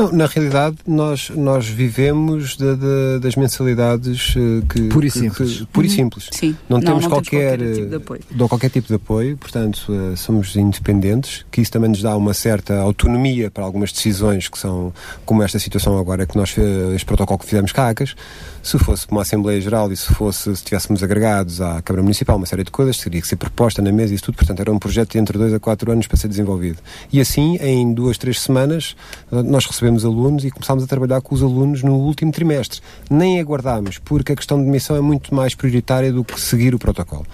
[0.00, 4.82] Não, na realidade, nós, nós vivemos de, de, das mensalidades eh, que.
[4.88, 5.58] Pura e simples.
[5.58, 5.96] Que, pura e uhum.
[5.96, 6.28] simples.
[6.32, 6.56] Sim.
[6.68, 8.20] Não, não temos não qualquer, qualquer, tipo de apoio.
[8.48, 12.78] Qualquer tipo de apoio, portanto, uh, somos independentes, que isso também nos dá uma certa
[12.78, 14.90] autonomia para algumas decisões que são,
[15.26, 16.54] como esta situação agora, que nós,
[16.94, 18.14] este protocolo que fizemos cacas,
[18.62, 22.46] se fosse uma Assembleia Geral e se fosse, se estivéssemos agregados à Câmara Municipal, uma
[22.46, 24.78] série de coisas, teria que ser proposta na mesa e isso tudo, portanto, era um
[24.78, 26.78] projeto de entre dois a quatro anos para ser desenvolvido.
[27.12, 28.96] E assim, em duas, três semanas,
[29.30, 32.80] nós recebemos alunos e começámos a trabalhar com os alunos no último trimestre.
[33.08, 36.78] Nem aguardámos, porque a questão de missão é muito mais prioritária do que seguir o
[36.78, 37.26] protocolo.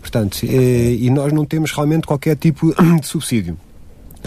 [0.00, 3.56] Portanto, eh, e nós não temos realmente qualquer tipo de subsídio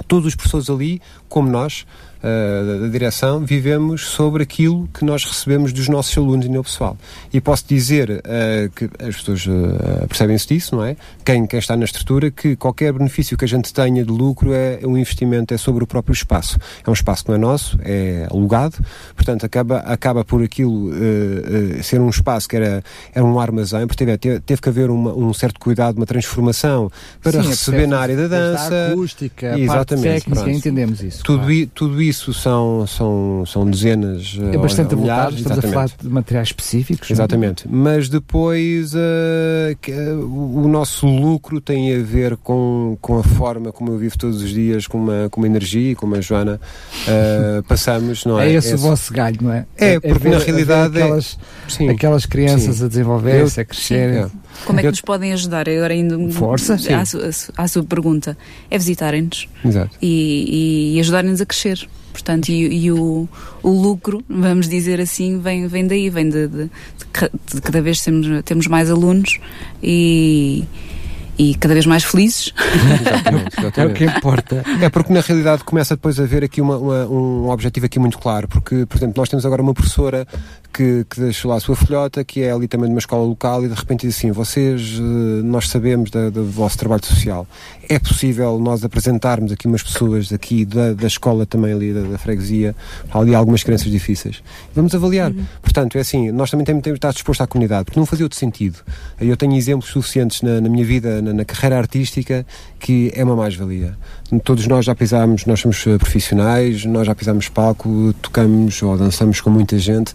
[0.07, 1.86] todos os professores ali como nós,
[2.23, 6.97] uh, da direção, vivemos sobre aquilo que nós recebemos dos nossos alunos e nível pessoal.
[7.31, 10.95] E posso dizer uh, que as pessoas uh, percebem-se disso, não é?
[11.25, 14.79] Quem, quem está na estrutura, que qualquer benefício que a gente tenha de lucro é,
[14.81, 16.57] é um investimento, é sobre o próprio espaço.
[16.86, 18.77] É um espaço que não é nosso, é alugado,
[19.15, 20.91] portanto acaba, acaba por aquilo
[21.81, 22.83] ser um espaço que era,
[23.13, 27.41] era um armazém, porque teve, teve que haver uma, um certo cuidado, uma transformação para
[27.41, 28.73] Sim, receber na área da dança.
[28.73, 31.23] A acústica, a Exatamente, parte técnica, entendemos isso.
[31.23, 31.67] Tudo, claro.
[31.73, 34.38] tudo isso isso são, são, são dezenas.
[34.54, 35.65] É bastante milhares, estamos exatamente.
[35.65, 37.10] a falar de materiais específicos.
[37.10, 37.13] É?
[37.13, 37.67] Exatamente.
[37.67, 37.78] Não?
[37.80, 38.97] Mas depois uh,
[40.21, 44.52] o nosso lucro tem a ver com, com a forma como eu vivo todos os
[44.52, 46.62] dias, com uma, com uma energia e como a Joana
[47.08, 48.49] uh, passamos, não é?
[48.49, 49.65] É esse é o vosso galho, não é?
[49.78, 51.02] É, é porque ver, na realidade.
[51.02, 52.86] Aquelas, sim, aquelas crianças sim.
[52.86, 54.32] a desenvolver-se, a crescerem.
[54.65, 55.67] Como é que nos podem ajudar?
[55.67, 56.77] Agora indo Força,
[57.55, 58.37] à, à, sua pergunta.
[58.69, 59.47] É visitarem-nos
[60.01, 61.87] e, e ajudarem-nos a crescer.
[62.11, 63.27] Portanto, e, e o,
[63.63, 66.69] o, lucro, vamos dizer assim, vem, vem daí, vem de, de, de,
[67.55, 69.39] de cada vez temos, temos mais alunos
[69.81, 70.63] e
[71.37, 72.53] e cada vez mais felizes.
[73.01, 73.79] Exatamente, exatamente.
[73.79, 74.63] É o que importa.
[74.81, 78.17] É porque na realidade começa depois a haver aqui uma, uma, um objetivo aqui muito
[78.17, 80.27] claro, porque, por exemplo, nós temos agora uma professora
[80.73, 83.63] que, que deixou lá a sua filhota, que é ali também de uma escola local,
[83.63, 87.47] e de repente diz assim: vocês, eh, nós sabemos da, do vosso trabalho social.
[87.88, 92.17] É possível nós apresentarmos aqui umas pessoas aqui da, da escola também ali da, da
[92.17, 92.75] freguesia,
[93.13, 94.41] ali algumas crianças difíceis.
[94.73, 95.31] Vamos avaliar.
[95.31, 95.45] Uhum.
[95.62, 98.25] Portanto, é assim, nós também temos, temos de estar dispostos à comunidade, porque não fazia
[98.25, 98.79] outro sentido.
[99.21, 102.45] Eu tenho exemplos suficientes na, na minha vida, na, na carreira artística,
[102.79, 103.95] que é uma mais-valia.
[104.43, 109.39] Todos nós já pisámos, nós somos eh, profissionais, nós já pisámos palco, tocamos ou dançamos
[109.39, 110.13] com muita gente,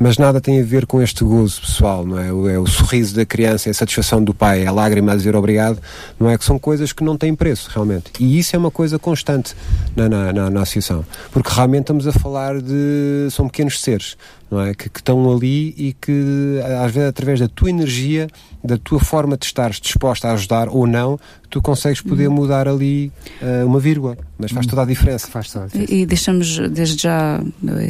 [0.00, 2.32] mas nada tem a ver com este gozo pessoal, não é?
[2.32, 5.16] O, é o sorriso da criança, é a satisfação do pai, é a lágrima a
[5.16, 5.78] dizer obrigado,
[6.18, 6.38] não é?
[6.38, 8.10] Que são coisas que não têm preço, realmente.
[8.18, 9.54] E isso é uma coisa constante
[9.94, 13.28] na, na, na, na associação, porque realmente estamos a falar de.
[13.30, 14.16] são pequenos seres
[14.50, 14.74] não é?
[14.74, 18.28] Que, que, estão ali e que, às vezes, através da tua energia,
[18.62, 22.34] da tua forma de estares disposta a ajudar ou não, tu consegues poder uhum.
[22.34, 24.70] mudar ali uh, uma vírgula, mas faz uhum.
[24.70, 25.28] toda a diferença.
[25.28, 25.94] Faz toda a diferença.
[25.94, 27.40] E, e deixamos, desde já,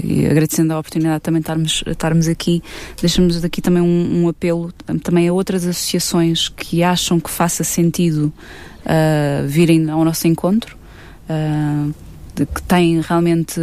[0.04, 2.62] e agradecendo a oportunidade de também estarmos, estarmos aqui,
[3.00, 8.32] deixamos daqui também um, um apelo também a outras associações que acham que faça sentido
[8.84, 10.76] uh, virem ao nosso encontro,
[11.28, 11.94] uh,
[12.40, 13.60] de, que têm realmente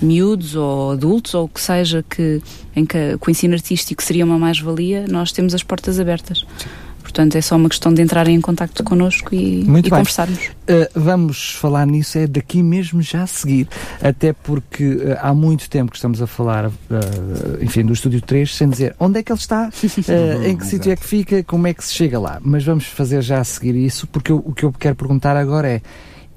[0.00, 2.40] miúdos ou adultos ou o que seja que,
[2.74, 6.44] em que, o ensino artístico seria uma mais-valia, nós temos as portas abertas.
[6.58, 6.68] Sim.
[7.08, 10.38] Portanto, é só uma questão de entrarem em contato connosco e, e conversarmos.
[10.38, 13.66] Uh, vamos falar nisso é daqui mesmo já a seguir,
[14.02, 16.72] até porque uh, há muito tempo que estamos a falar, uh,
[17.62, 19.70] enfim, do Estúdio 3, sem dizer onde é que ele está,
[20.44, 22.38] em que sítio é que fica, como é que se chega lá.
[22.42, 25.66] Mas vamos fazer já a seguir isso, porque eu, o que eu quero perguntar agora
[25.66, 25.82] é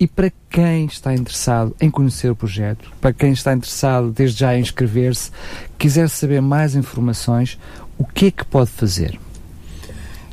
[0.01, 4.57] e para quem está interessado em conhecer o projeto, para quem está interessado desde já
[4.57, 5.29] em inscrever-se,
[5.77, 7.59] quiser saber mais informações,
[7.99, 9.19] o que é que pode fazer?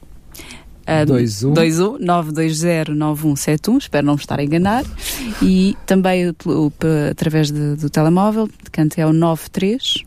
[1.06, 4.84] 21 21 920 9171, espero não me estar a enganar.
[5.42, 6.72] E também o, o,
[7.10, 10.04] através de, do telemóvel, de canto é o 93.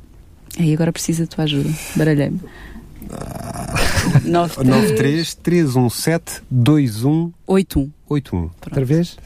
[0.59, 2.41] Aí agora precisa da tua ajuda, baralhei-me.
[4.25, 7.93] 93 317 2181.
[8.09, 8.51] 81.
[8.65, 9.17] Outra vez?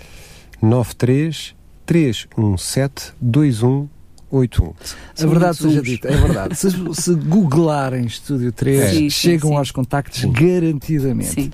[0.60, 3.95] 93 317 2181.
[4.38, 4.74] 81.
[5.22, 6.54] A verdade seja dita, é verdade.
[6.56, 8.90] se, se googlarem Estúdio 3, é.
[8.90, 10.32] sim, chegam sim, aos contactos sim.
[10.32, 11.50] garantidamente.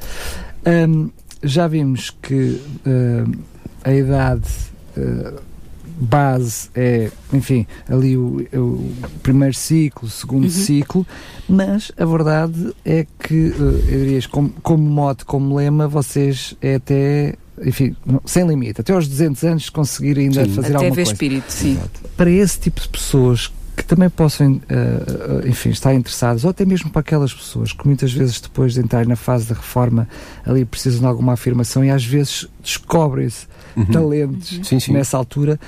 [0.67, 1.11] Um,
[1.43, 3.39] já vimos que uh,
[3.85, 4.49] a idade
[4.97, 5.41] uh,
[6.03, 10.51] base é, enfim, ali o, o primeiro ciclo, o segundo uhum.
[10.51, 11.07] ciclo,
[11.49, 16.77] mas a verdade é que, uh, eu diria, como, como mote, como lema, vocês é
[16.77, 20.55] até enfim, sem limite, até aos 200 anos conseguir ainda sim.
[20.55, 21.13] fazer até alguma ver coisa.
[21.13, 21.79] espírito, sim.
[22.17, 26.91] Para esse tipo de pessoas, que também possam, uh, enfim, estar interessados, ou até mesmo
[26.91, 30.09] para aquelas pessoas que muitas vezes depois de entrar na fase da reforma
[30.45, 33.47] ali precisam de alguma afirmação e às vezes descobrem-se
[33.77, 33.87] uhum.
[33.87, 34.65] talentos uhum.
[34.65, 34.93] Sim, sim.
[34.93, 35.59] nessa altura.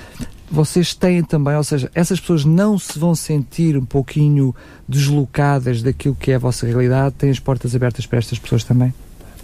[0.50, 4.54] Vocês têm também, ou seja, essas pessoas não se vão sentir um pouquinho
[4.86, 8.92] deslocadas daquilo que é a vossa realidade, têm as portas abertas para estas pessoas também?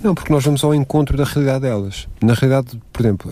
[0.02, 2.08] Não, porque nós vamos ao encontro da realidade delas.
[2.22, 3.30] Na realidade, por exemplo,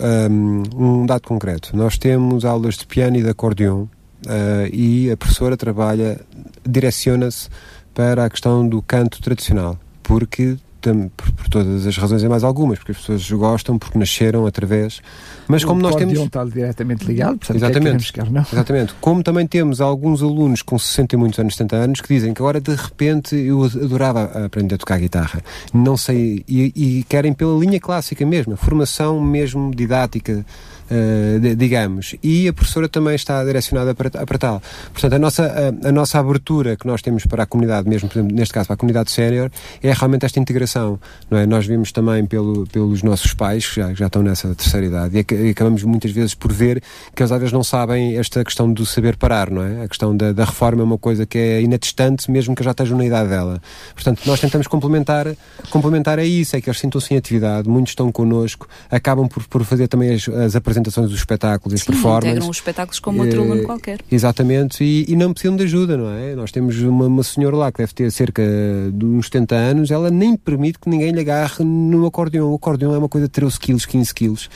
[0.77, 1.75] um, dado concreto.
[1.75, 3.89] Nós temos aulas de piano e de acordeão
[4.27, 6.21] uh, e a professora trabalha,
[6.67, 7.49] direciona-se
[7.95, 10.57] para a questão do canto tradicional, porque
[11.17, 15.01] por, por, todas as razões e mais algumas, porque as pessoas gostam, porque nasceram através.
[15.47, 16.19] Mas como nós temos.
[16.19, 18.43] estar diretamente ligado, portanto, exatamente, quer não.
[18.53, 18.95] exatamente.
[19.01, 22.43] Como também temos alguns alunos com 60 e muitos anos, 70 anos, que dizem que
[22.43, 27.59] agora de repente eu adorava aprender a tocar guitarra, não sei, e, e querem pela
[27.59, 30.45] linha clássica mesmo, a formação mesmo didática
[30.91, 32.17] uh, digamos.
[32.23, 34.63] E a professora também está direcionada para, para tal.
[34.93, 38.53] Portanto, a nossa, a, a, nossa abertura que nós temos para a comunidade, mesmo neste
[38.55, 39.51] caso para a comunidade sénior,
[39.83, 40.99] é realmente esta integração.
[41.31, 41.47] Não é?
[41.47, 45.51] Nós vimos também pelo, pelos nossos pais, que já, já estão nessa terceira idade, e,
[45.51, 46.83] acabamos muitas vezes por ver
[47.15, 49.85] que eles às vezes não sabem esta questão do saber parar, não é?
[49.85, 52.97] A questão da, da reforma é uma coisa que é inatestante, mesmo que já estejam
[52.97, 53.61] na idade dela.
[53.95, 55.27] Portanto, nós tentamos complementar,
[55.71, 59.65] complementar a isso, é que eles sintam-se em atividade, muitos estão connosco, acabam por, por
[59.65, 62.31] fazer também as, as apresentações apresentações dos espetáculos, as performances.
[62.31, 64.01] integram os espetáculos como outro aluno qualquer.
[64.11, 66.35] Exatamente, e, e, não precisam de ajuda, não é?
[66.35, 68.43] Nós temos uma, uma, senhora lá que deve ter cerca
[68.93, 72.51] de uns 70 anos, ela nem permite que ninguém lhe agarre no acordeão.
[72.53, 74.49] O acordeão é uma coisa de 13 quilos, 15 quilos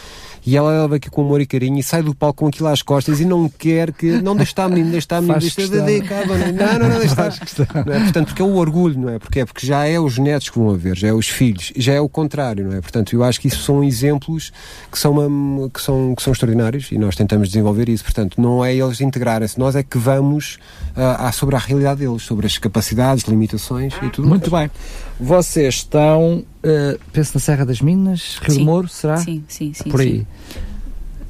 [0.45, 2.83] e ela leva aqui com amor e carinho e sai do palco com aquilo às
[2.83, 4.21] costas e não quer que.
[4.21, 5.77] Não deixa estar, menino, deixa estar, menino, deixa estar.
[5.77, 7.87] Não, não, não, deixa estar.
[7.87, 8.01] Não é?
[8.01, 9.19] Portanto, porque é o orgulho, não é?
[9.21, 11.93] Porque é porque já é os netos que vão haver, já é os filhos, já
[11.93, 12.81] é o contrário, não é?
[12.81, 14.53] Portanto, eu acho que isso são exemplos
[14.91, 18.05] que são, uma, que são, que são extraordinários e nós tentamos desenvolver isso.
[18.05, 20.59] Portanto, não é eles integrarem-se, nós é que vamos
[20.97, 24.71] uh, sobre a realidade deles, sobre as capacidades, limitações e tudo Muito mais.
[24.71, 24.81] bem.
[25.21, 28.59] Vocês estão, uh, penso na Serra das Minas, Rio sim.
[28.59, 29.17] de Moro, será?
[29.19, 29.91] Sim, sim, sim.
[29.91, 30.27] Por aí.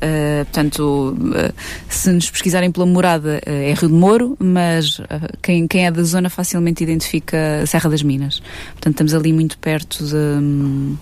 [0.02, 1.54] Uh, portanto, uh,
[1.88, 5.00] se nos pesquisarem pela morada, uh, é Rio de Moro, mas
[5.40, 8.42] quem, quem é da zona facilmente identifica a Serra das Minas.
[8.72, 10.96] Portanto, estamos ali muito perto de, um,